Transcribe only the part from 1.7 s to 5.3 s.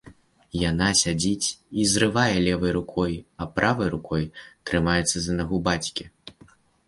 і зрывае левай рукой, а правай рукой трымаецца